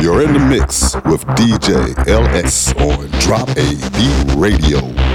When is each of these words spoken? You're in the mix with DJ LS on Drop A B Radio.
You're 0.00 0.22
in 0.22 0.32
the 0.32 0.38
mix 0.38 0.94
with 1.04 1.26
DJ 1.36 1.94
LS 2.08 2.72
on 2.76 3.10
Drop 3.20 3.48
A 3.50 3.76
B 3.92 4.34
Radio. 4.34 5.09